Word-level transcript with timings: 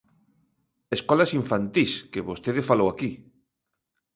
Escolas 0.97 1.31
infantís, 1.41 1.91
que 2.11 2.27
vostede 2.29 2.67
falou 2.69 2.87
aquí. 2.89 3.11